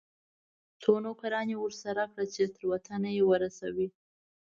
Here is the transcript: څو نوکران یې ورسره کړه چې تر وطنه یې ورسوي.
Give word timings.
څو 0.81 0.91
نوکران 1.05 1.47
یې 1.51 1.57
ورسره 1.63 2.03
کړه 2.11 2.25
چې 2.33 2.43
تر 2.55 2.63
وطنه 2.71 3.09
یې 3.17 3.23
ورسوي. 3.31 3.87